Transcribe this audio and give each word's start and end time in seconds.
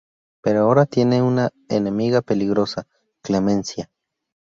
Pero 0.41 0.61
ahora 0.61 0.87
tiene 0.87 1.21
una 1.21 1.51
enemiga 1.69 2.23
peligrosa: 2.23 2.87
Clemencia. 3.21 3.91